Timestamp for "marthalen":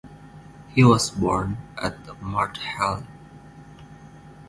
2.23-3.05